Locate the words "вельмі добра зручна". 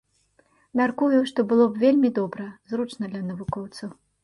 1.85-3.13